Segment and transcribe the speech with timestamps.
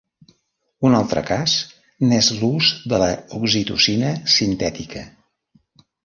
[0.87, 1.51] Un altre cas
[2.11, 5.05] n'és l'ús de l'oxitocina sintètica.